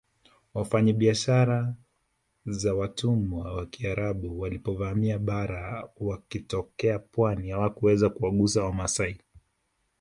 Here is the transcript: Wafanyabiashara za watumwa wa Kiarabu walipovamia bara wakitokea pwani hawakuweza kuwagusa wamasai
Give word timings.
Wafanyabiashara 0.53 1.75
za 2.45 2.73
watumwa 2.73 3.53
wa 3.53 3.65
Kiarabu 3.65 4.39
walipovamia 4.39 5.19
bara 5.19 5.89
wakitokea 5.97 6.99
pwani 6.99 7.49
hawakuweza 7.49 8.09
kuwagusa 8.09 8.63
wamasai 8.63 9.17